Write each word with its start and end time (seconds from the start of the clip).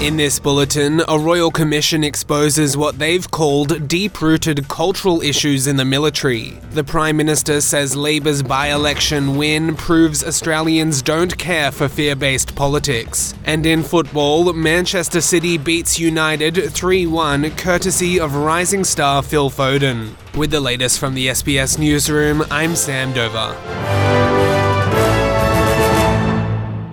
In 0.00 0.16
this 0.16 0.40
bulletin, 0.40 1.02
a 1.08 1.18
royal 1.18 1.50
commission 1.50 2.02
exposes 2.04 2.74
what 2.74 2.98
they've 2.98 3.30
called 3.30 3.86
deep 3.86 4.22
rooted 4.22 4.66
cultural 4.66 5.20
issues 5.20 5.66
in 5.66 5.76
the 5.76 5.84
military. 5.84 6.58
The 6.70 6.82
Prime 6.82 7.18
Minister 7.18 7.60
says 7.60 7.94
Labor's 7.94 8.42
by 8.42 8.68
election 8.68 9.36
win 9.36 9.76
proves 9.76 10.24
Australians 10.24 11.02
don't 11.02 11.36
care 11.36 11.70
for 11.70 11.86
fear 11.86 12.16
based 12.16 12.54
politics. 12.56 13.34
And 13.44 13.66
in 13.66 13.82
football, 13.82 14.50
Manchester 14.54 15.20
City 15.20 15.58
beats 15.58 15.98
United 15.98 16.72
3 16.72 17.06
1 17.06 17.50
courtesy 17.56 18.18
of 18.18 18.34
rising 18.34 18.84
star 18.84 19.22
Phil 19.22 19.50
Foden. 19.50 20.14
With 20.34 20.50
the 20.50 20.60
latest 20.60 20.98
from 20.98 21.12
the 21.12 21.26
SBS 21.26 21.78
Newsroom, 21.78 22.42
I'm 22.50 22.74
Sam 22.74 23.12
Dover. 23.12 24.29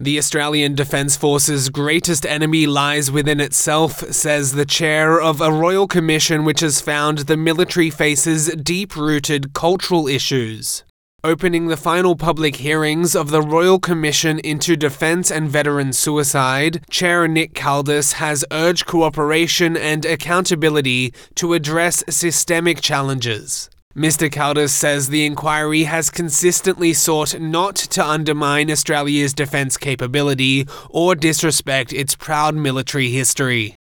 The 0.00 0.16
Australian 0.16 0.74
Defence 0.74 1.14
Force's 1.14 1.68
greatest 1.68 2.24
enemy 2.24 2.66
lies 2.66 3.10
within 3.10 3.38
itself, 3.38 3.98
says 4.10 4.52
the 4.52 4.64
chair 4.64 5.20
of 5.20 5.42
a 5.42 5.52
royal 5.52 5.86
commission 5.86 6.46
which 6.46 6.60
has 6.60 6.80
found 6.80 7.18
the 7.18 7.36
military 7.36 7.90
faces 7.90 8.46
deep 8.54 8.96
rooted 8.96 9.52
cultural 9.52 10.08
issues. 10.08 10.84
Opening 11.22 11.66
the 11.66 11.76
final 11.76 12.16
public 12.16 12.56
hearings 12.56 13.14
of 13.14 13.28
the 13.28 13.42
Royal 13.42 13.78
Commission 13.78 14.38
into 14.38 14.74
Defence 14.74 15.30
and 15.30 15.50
Veteran 15.50 15.92
Suicide, 15.92 16.82
Chair 16.88 17.28
Nick 17.28 17.52
Kaldas 17.52 18.14
has 18.14 18.42
urged 18.50 18.86
cooperation 18.86 19.76
and 19.76 20.06
accountability 20.06 21.12
to 21.34 21.52
address 21.52 22.02
systemic 22.08 22.80
challenges. 22.80 23.68
Mr. 23.96 24.30
Kaldas 24.30 24.70
says 24.70 25.08
the 25.08 25.26
inquiry 25.26 25.82
has 25.82 26.10
consistently 26.10 26.92
sought 26.92 27.40
not 27.40 27.74
to 27.74 28.04
undermine 28.06 28.70
Australia's 28.70 29.34
defence 29.34 29.76
capability 29.76 30.64
or 30.90 31.16
disrespect 31.16 31.92
its 31.92 32.14
proud 32.14 32.54
military 32.54 33.10
history. 33.10 33.74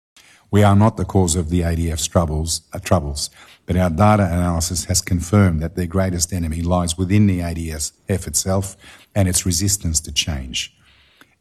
We 0.49 0.63
are 0.63 0.77
not 0.77 0.95
the 0.95 1.03
cause 1.03 1.35
of 1.35 1.49
the 1.49 1.59
ADF's 1.59 2.07
troubles, 2.07 2.61
uh, 2.71 2.79
troubles, 2.79 3.29
but 3.65 3.75
our 3.75 3.89
data 3.89 4.23
analysis 4.23 4.85
has 4.85 5.01
confirmed 5.01 5.61
that 5.61 5.75
their 5.75 5.87
greatest 5.87 6.31
enemy 6.31 6.61
lies 6.61 6.97
within 6.97 7.27
the 7.27 7.41
ADF 7.41 7.91
itself 8.07 8.77
and 9.13 9.27
its 9.27 9.45
resistance 9.45 9.99
to 9.99 10.13
change. 10.13 10.73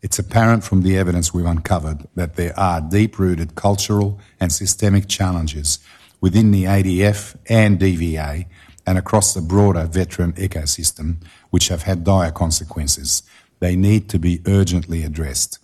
It's 0.03 0.19
apparent 0.19 0.64
from 0.64 0.83
the 0.83 0.98
evidence 0.98 1.33
we've 1.33 1.47
uncovered 1.47 2.08
that 2.17 2.34
there 2.34 2.58
are 2.58 2.80
deep 2.80 3.20
rooted 3.20 3.55
cultural 3.55 4.19
and 4.41 4.53
systemic 4.53 5.06
challenges 5.06 5.78
within 6.20 6.51
the 6.51 6.64
ADF 6.64 7.36
and 7.48 7.78
DVA 7.78 8.47
and 8.87 8.97
across 8.97 9.34
the 9.34 9.41
broader 9.41 9.84
veteran 9.84 10.33
ecosystem, 10.34 11.17
which 11.51 11.69
have 11.69 11.83
had 11.83 12.05
dire 12.05 12.31
consequences. 12.31 13.23
They 13.61 13.77
need 13.77 14.09
to 14.11 14.19
be 14.19 14.41
urgently 14.47 15.03
addressed. 15.03 15.59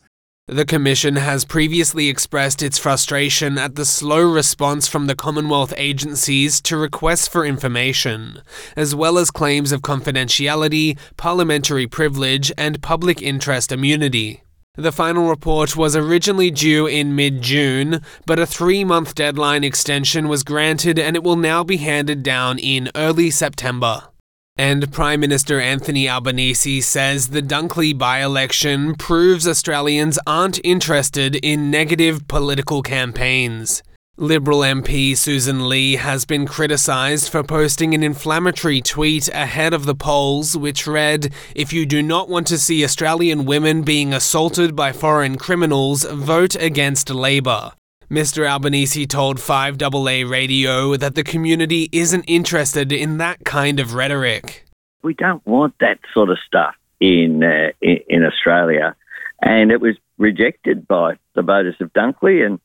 The 0.49 0.65
Commission 0.65 1.17
has 1.17 1.45
previously 1.45 2.09
expressed 2.09 2.63
its 2.63 2.77
frustration 2.77 3.59
at 3.59 3.77
the 3.77 3.85
slow 3.85 4.21
response 4.21 4.89
from 4.89 5.07
the 5.07 5.15
Commonwealth 5.15 5.73
agencies 5.77 6.61
to 6.63 6.77
requests 6.77 7.29
for 7.29 7.47
information, 7.47 8.43
as 8.77 8.93
well 8.93 9.19
as 9.19 9.31
claims 9.31 9.71
of 9.71 9.83
confidentiality, 9.83 10.99
parliamentary 11.17 11.87
privilege, 11.87 12.51
and 12.59 12.83
public 12.83 13.23
interest 13.23 13.71
immunity. 13.71 14.43
The 14.77 14.91
final 14.91 15.29
report 15.29 15.77
was 15.77 15.95
originally 15.95 16.51
due 16.51 16.87
in 16.87 17.15
mid 17.15 17.43
June, 17.43 18.01
but 18.25 18.39
a 18.39 18.47
three 18.47 18.85
month 18.85 19.15
deadline 19.15 19.65
extension 19.65 20.29
was 20.29 20.43
granted 20.43 20.99
and 20.99 21.15
it 21.15 21.23
will 21.23 21.37
now 21.37 21.63
be 21.63 21.77
handed 21.77 22.23
down 22.23 22.59
in 22.59 22.91
early 22.95 23.31
September. 23.31 24.05
And 24.57 24.91
Prime 24.91 25.21
Minister 25.21 25.61
Anthony 25.61 26.09
Albanese 26.09 26.81
says 26.81 27.29
the 27.29 27.43
Dunkley 27.43 27.97
by 27.97 28.23
election 28.23 28.95
proves 28.95 29.47
Australians 29.47 30.19
aren't 30.27 30.59
interested 30.65 31.37
in 31.37 31.71
negative 31.71 32.27
political 32.27 32.81
campaigns. 32.81 33.83
Liberal 34.23 34.61
MP 34.61 35.15
Sussan 35.15 35.67
Ley 35.67 35.97
has 35.97 36.25
been 36.25 36.47
criticised 36.47 37.29
for 37.29 37.43
posting 37.43 37.93
an 37.93 38.05
inflammatory 38.05 38.81
tweet 38.81 39.27
ahead 39.31 39.75
of 39.75 39.85
the 39.85 39.97
polls, 39.97 40.57
which 40.57 40.87
read, 40.87 41.35
If 41.57 41.73
you 41.73 41.85
do 41.87 42.05
not 42.05 42.29
want 42.29 42.47
to 42.47 42.57
see 42.57 42.85
Australian 42.85 43.47
women 43.47 43.83
being 43.83 44.15
assaulted 44.15 44.77
by 44.77 44.93
foreign 44.93 45.39
criminals, 45.39 46.05
vote 46.05 46.55
against 46.55 47.11
Labor. 47.11 47.73
Mr. 48.09 48.49
Albanese 48.49 49.09
told 49.09 49.39
5AA 49.39 50.31
Radio 50.31 50.97
that 50.97 51.17
the 51.17 51.25
community 51.25 51.89
isn't 51.91 52.23
interested 52.29 52.93
in 52.93 53.19
that 53.19 53.45
kind 53.45 53.81
of 53.81 53.95
rhetoric. 53.95 54.67
We 55.03 55.15
don't 55.15 55.45
want 55.45 55.75
that 55.81 55.99
sort 56.15 56.31
of 56.31 56.39
stuff 56.47 56.77
in, 57.01 57.43
uh, 57.43 57.73
in 57.81 58.23
Australia. 58.25 58.95
And 59.41 59.73
it 59.73 59.81
was 59.81 59.97
rejected 60.17 60.87
by 60.87 61.15
the 61.35 61.43
voters 61.43 61.75
of 61.81 61.93
Dunkley 61.93 62.47
and 62.47 62.61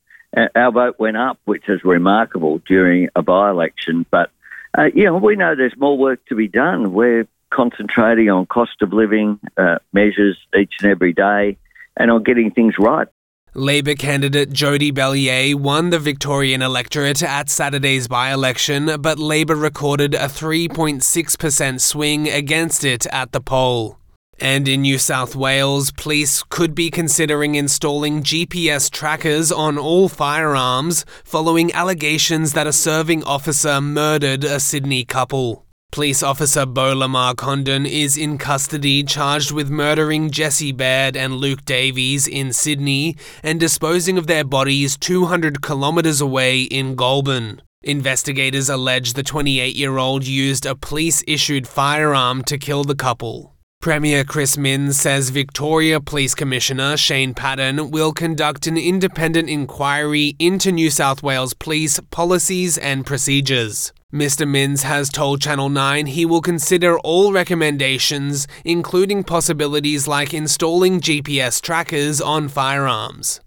our 0.55 0.71
vote 0.71 0.99
went 0.99 1.17
up, 1.17 1.39
which 1.45 1.67
is 1.67 1.83
remarkable 1.83 2.59
during 2.67 3.09
a 3.15 3.21
by 3.21 3.49
election. 3.49 4.05
But, 4.09 4.31
uh, 4.77 4.89
you 4.93 5.05
know, 5.05 5.17
we 5.17 5.35
know 5.35 5.55
there's 5.55 5.77
more 5.77 5.97
work 5.97 6.25
to 6.27 6.35
be 6.35 6.47
done. 6.47 6.93
We're 6.93 7.27
concentrating 7.49 8.29
on 8.29 8.45
cost 8.45 8.81
of 8.81 8.93
living 8.93 9.39
uh, 9.57 9.79
measures 9.93 10.37
each 10.57 10.75
and 10.81 10.91
every 10.91 11.13
day 11.13 11.57
and 11.95 12.11
on 12.11 12.23
getting 12.23 12.51
things 12.51 12.75
right. 12.77 13.07
Labor 13.53 13.95
candidate 13.95 14.51
Jodie 14.51 14.91
Belyea 14.91 15.55
won 15.55 15.89
the 15.89 15.97
Victorian 15.97 16.61
electorate 16.61 17.23
at 17.23 17.49
Saturday's 17.49 18.07
by 18.07 18.31
election, 18.31 19.01
but 19.01 19.17
Labor 19.17 19.55
recorded 19.55 20.13
a 20.13 20.27
3.6% 20.27 21.81
swing 21.81 22.29
against 22.29 22.83
it 22.83 23.07
at 23.07 23.31
the 23.31 23.41
poll. 23.41 23.97
And 24.39 24.67
in 24.67 24.81
New 24.83 24.99
South 24.99 25.35
Wales, 25.35 25.91
police 25.91 26.43
could 26.43 26.75
be 26.75 26.91
considering 26.91 27.55
installing 27.55 28.21
GPS 28.21 28.91
trackers 28.91 29.51
on 29.51 29.79
all 29.79 30.09
firearms 30.09 31.05
following 31.23 31.73
allegations 31.73 32.53
that 32.53 32.67
a 32.67 32.73
serving 32.73 33.23
officer 33.23 33.81
murdered 33.81 34.43
a 34.43 34.59
Sydney 34.59 35.05
couple. 35.05 35.65
Police 35.91 36.21
officer 36.21 36.65
Beau 36.67 36.93
Lamarre-Condon 36.93 37.87
is 37.87 38.17
in 38.17 38.37
custody 38.37 39.03
charged 39.03 39.51
with 39.51 39.71
murdering 39.71 40.29
Jesse 40.29 40.71
Baird 40.71 41.17
and 41.17 41.37
Luke 41.37 41.65
Davies 41.65 42.27
in 42.27 42.53
Sydney 42.53 43.15
and 43.41 43.59
disposing 43.59 44.17
of 44.17 44.27
their 44.27 44.43
bodies 44.43 44.97
200 44.97 45.63
kilometres 45.63 46.21
away 46.21 46.61
in 46.61 46.95
Goulburn. 46.95 47.63
Investigators 47.81 48.69
allege 48.69 49.13
the 49.13 49.23
28 49.23 49.75
year 49.75 49.97
old 49.97 50.27
used 50.27 50.67
a 50.67 50.75
police 50.75 51.23
issued 51.25 51.67
firearm 51.67 52.43
to 52.43 52.59
kill 52.59 52.83
the 52.83 52.95
couple. 52.95 53.56
Premier 53.79 54.23
Chris 54.25 54.57
Minns 54.57 54.99
says 54.99 55.29
Victoria 55.29 56.01
Police 56.01 56.35
Commissioner 56.35 56.97
Shane 56.97 57.33
Patton 57.33 57.91
will 57.91 58.11
conduct 58.11 58.67
an 58.67 58.75
independent 58.75 59.49
inquiry 59.49 60.35
into 60.39 60.71
New 60.71 60.89
South 60.89 61.23
Wales 61.23 61.53
police 61.53 61.99
policies 62.09 62.77
and 62.77 63.05
procedures. 63.05 63.93
Mr. 64.13 64.47
Minns 64.47 64.83
has 64.83 65.09
told 65.09 65.41
Channel 65.41 65.69
9 65.69 66.07
he 66.07 66.25
will 66.25 66.41
consider 66.41 66.99
all 66.99 67.31
recommendations, 67.31 68.47
including 68.65 69.23
possibilities 69.23 70.07
like 70.07 70.33
installing 70.33 70.99
GPS 70.99 71.61
trackers 71.61 72.19
on 72.19 72.49
firearms 72.49 73.39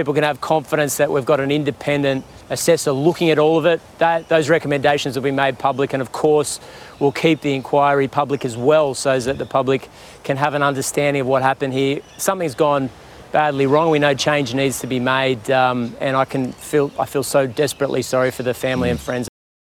people 0.00 0.14
can 0.14 0.24
have 0.24 0.40
confidence 0.40 0.96
that 0.96 1.10
we've 1.10 1.26
got 1.26 1.40
an 1.40 1.50
independent 1.50 2.24
assessor 2.48 2.90
looking 2.90 3.28
at 3.28 3.38
all 3.38 3.58
of 3.58 3.66
it. 3.66 3.80
That, 3.98 4.28
those 4.28 4.48
recommendations 4.48 5.14
will 5.14 5.22
be 5.22 5.30
made 5.30 5.58
public, 5.58 5.92
and 5.92 6.00
of 6.00 6.10
course, 6.10 6.58
we'll 6.98 7.12
keep 7.12 7.42
the 7.42 7.54
inquiry 7.54 8.08
public 8.08 8.44
as 8.46 8.56
well 8.56 8.94
so 8.94 9.18
that 9.20 9.36
the 9.36 9.44
public 9.44 9.90
can 10.24 10.38
have 10.38 10.54
an 10.54 10.62
understanding 10.62 11.20
of 11.20 11.26
what 11.26 11.42
happened 11.42 11.74
here. 11.74 12.00
Something's 12.16 12.54
gone 12.54 12.88
badly 13.30 13.66
wrong. 13.66 13.90
We 13.90 13.98
know 13.98 14.14
change 14.14 14.54
needs 14.54 14.80
to 14.80 14.86
be 14.86 15.00
made, 15.00 15.50
um, 15.50 15.94
and 16.00 16.16
I 16.16 16.24
can 16.24 16.52
feel 16.52 16.90
I 16.98 17.04
feel 17.04 17.22
so 17.22 17.46
desperately 17.46 18.02
sorry 18.02 18.30
for 18.30 18.42
the 18.42 18.54
family 18.54 18.90
and 18.90 18.98
friends 18.98 19.29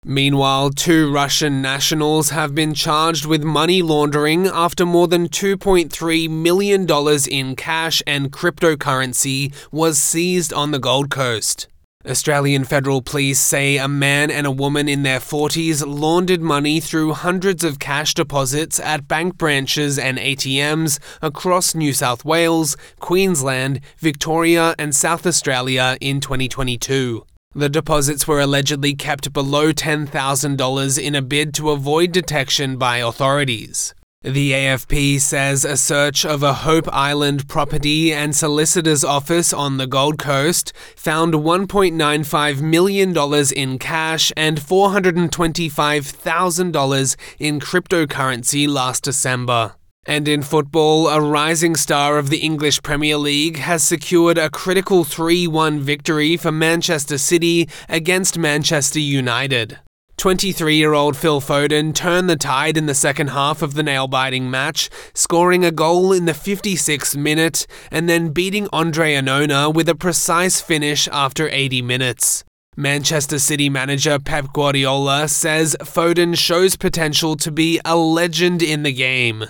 Meanwhile, 0.08 0.70
two 0.70 1.12
Russian 1.12 1.64
nationals 1.64 2.30
have 2.30 2.54
been 2.54 2.76
charged 2.76 3.26
with 3.26 3.44
money 3.44 3.82
laundering 3.82 4.46
after 4.46 4.86
more 4.86 5.08
than 5.08 5.28
$2.3 5.28 6.30
million 6.30 6.88
in 7.32 7.56
cash 7.56 8.04
and 8.06 8.32
cryptocurrency 8.32 9.52
was 9.72 9.98
seized 9.98 10.54
on 10.54 10.69
the 10.69 10.78
Gold 10.78 11.10
Coast. 11.10 11.68
Australian 12.07 12.66
federal 12.66 13.02
police 13.02 13.40
say 13.40 13.78
a 13.78 13.88
man 13.88 14.30
and 14.30 14.46
a 14.46 14.52
woman 14.52 14.88
in 14.88 15.02
their 15.02 15.19
40s 15.19 15.84
laundered 15.84 16.42
money 16.42 16.80
through 16.80 17.13
hundreds 17.13 17.63
of 17.63 17.80
cash 17.80 18.13
deposits 18.13 18.80
at 18.80 19.08
bank 19.08 19.40
branches 19.40 19.98
and 19.98 20.19
ATMs 20.19 21.00
across 21.24 21.74
New 21.74 21.94
South 21.94 22.24
Wales, 22.24 22.78
Queensland, 23.00 23.81
Victoria, 23.98 24.75
and 24.78 24.96
South 24.96 25.25
Australia 25.25 25.98
in 26.00 26.19
2022. 26.22 27.25
The 27.57 27.69
deposits 27.69 28.28
were 28.28 28.42
allegedly 28.42 28.96
kept 28.96 29.31
below 29.31 29.72
$10,000 29.72 31.02
in 31.02 31.16
a 31.16 31.22
bid 31.22 31.54
to 31.54 31.69
avoid 31.69 32.12
detection 32.12 32.75
by 32.75 32.98
authorities. 32.98 33.96
The 34.24 34.52
AFP 34.52 35.22
says 35.22 35.63
a 35.63 35.78
search 35.78 36.25
of 36.25 36.44
a 36.44 36.54
Hope 36.54 36.90
Island 36.92 37.48
property 37.48 38.12
and 38.12 38.36
solicitor's 38.36 39.06
office 39.06 39.54
on 39.54 39.78
the 39.78 39.88
Gold 39.88 40.19
Coast 40.19 40.74
found 40.98 41.36
$1.95 41.36 42.62
million 42.62 43.16
in 43.56 43.80
cash 43.80 44.34
and 44.36 44.60
$425,000 44.60 47.16
in 47.40 47.62
cryptocurrency 47.62 48.68
last 48.68 49.06
December. 49.06 49.75
And 50.07 50.28
in 50.28 50.44
football, 50.44 51.07
a 51.07 51.19
rising 51.19 51.75
star 51.75 52.19
of 52.19 52.30
the 52.30 52.38
English 52.38 52.84
Premier 52.84 53.18
League 53.18 53.57
has 53.57 53.84
secured 53.84 54.38
a 54.38 54.52
critical 54.52 55.04
3 55.04 55.48
1 55.48 55.80
victory 55.80 56.38
for 56.38 56.52
Manchester 56.52 57.18
City 57.18 57.68
against 57.90 58.38
Manchester 58.38 59.00
United. 59.00 59.80
23 60.18 60.75
year 60.75 60.94
old 60.94 61.18
Phil 61.18 61.42
Foden 61.42 61.94
turned 61.94 62.30
the 62.30 62.36
tide 62.36 62.78
in 62.78 62.86
the 62.86 62.94
second 62.94 63.30
half 63.30 63.62
of 63.62 63.74
the 63.74 63.84
nail 63.84 64.07
biting 64.07 64.50
match, 64.50 64.90
scoring 65.13 65.66
a 65.66 65.72
goal 65.72 66.13
in 66.13 66.25
the 66.25 66.31
56th 66.31 67.16
minute 67.16 67.66
and 67.92 68.08
then 68.08 68.30
beating 68.30 68.69
Andre 68.72 69.16
Onana 69.16 69.74
with 69.74 69.90
a 69.90 69.96
precise 69.96 70.62
finish 70.62 71.08
after 71.12 71.50
80 71.50 71.81
minutes. 71.81 72.44
Manchester 72.78 73.40
City 73.40 73.69
manager 73.69 74.19
Pep 74.19 74.54
Guardiola 74.54 75.28
says 75.28 75.75
Foden 75.81 76.38
shows 76.38 76.75
potential 76.75 77.36
to 77.38 77.51
be 77.51 77.80
a 77.84 77.96
legend 77.96 78.62
in 78.62 78.84
the 78.84 78.94
game. 78.94 79.46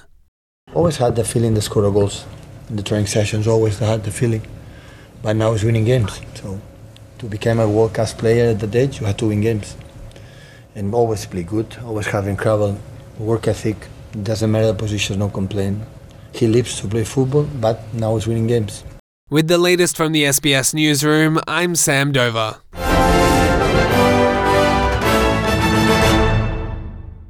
Always 0.75 0.97
had 0.97 1.15
the 1.15 1.23
feeling 1.23 1.55
to 1.55 1.61
score 1.61 1.89
goals 1.89 2.25
in 2.69 2.75
the 2.75 2.83
training 2.83 3.07
sessions. 3.07 3.47
Always 3.47 3.79
had 3.79 4.03
the 4.03 4.11
feeling, 4.11 4.45
but 5.23 5.37
now 5.37 5.53
it's 5.53 5.63
winning 5.63 5.85
games. 5.85 6.19
So 6.33 6.59
to 7.19 7.25
become 7.27 7.61
a 7.61 7.69
world 7.69 7.93
class 7.93 8.13
player 8.13 8.49
at 8.49 8.59
that 8.59 8.75
age, 8.75 8.99
you 8.99 9.05
have 9.05 9.15
to 9.17 9.27
win 9.27 9.39
games, 9.39 9.77
and 10.75 10.93
always 10.93 11.25
play 11.25 11.43
good. 11.43 11.77
Always 11.85 12.07
having 12.07 12.35
travel, 12.35 12.77
work 13.17 13.47
ethic. 13.47 13.77
Doesn't 14.21 14.51
matter 14.51 14.67
the 14.67 14.73
position, 14.73 15.19
no 15.19 15.29
complaint. 15.29 15.81
He 16.33 16.45
lives 16.45 16.81
to 16.81 16.89
play 16.89 17.05
football, 17.05 17.43
but 17.61 17.93
now 17.93 18.15
he's 18.15 18.27
winning 18.27 18.47
games. 18.47 18.83
With 19.29 19.47
the 19.47 19.57
latest 19.57 19.95
from 19.95 20.11
the 20.11 20.25
SBS 20.25 20.73
newsroom, 20.73 21.39
I'm 21.47 21.75
Sam 21.75 22.11
Dover. 22.11 22.57